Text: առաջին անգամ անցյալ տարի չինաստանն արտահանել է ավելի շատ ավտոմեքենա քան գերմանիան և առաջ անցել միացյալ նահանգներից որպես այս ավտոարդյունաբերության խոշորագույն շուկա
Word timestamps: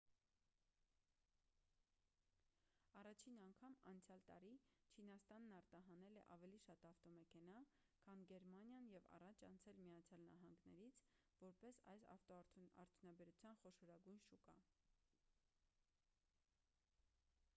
առաջին 3.01 3.35
անգամ 3.47 3.75
անցյալ 3.91 4.23
տարի 4.29 4.53
չինաստանն 4.95 5.53
արտահանել 5.57 6.17
է 6.21 6.23
ավելի 6.35 6.59
շատ 6.63 6.85
ավտոմեքենա 6.91 7.61
քան 8.07 8.23
գերմանիան 8.31 8.87
և 8.95 9.11
առաջ 9.19 9.43
անցել 9.49 9.79
միացյալ 9.89 10.25
նահանգներից 10.31 10.99
որպես 11.45 11.83
այս 11.93 12.07
ավտոարդյունաբերության 12.15 13.61
խոշորագույն 13.67 14.25
շուկա 14.31 14.57